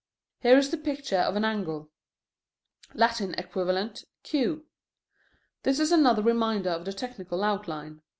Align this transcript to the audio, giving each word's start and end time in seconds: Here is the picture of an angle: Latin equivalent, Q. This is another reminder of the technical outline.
Here 0.39 0.57
is 0.57 0.71
the 0.71 0.77
picture 0.79 1.19
of 1.19 1.35
an 1.35 1.45
angle: 1.45 1.91
Latin 2.95 3.35
equivalent, 3.35 4.03
Q. 4.23 4.65
This 5.61 5.79
is 5.79 5.91
another 5.91 6.23
reminder 6.23 6.71
of 6.71 6.85
the 6.85 6.91
technical 6.93 7.43
outline. 7.43 8.01